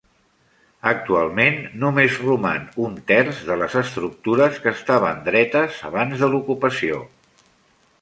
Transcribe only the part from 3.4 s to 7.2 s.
de les estructures que estaven dretes abans de l'ocupació.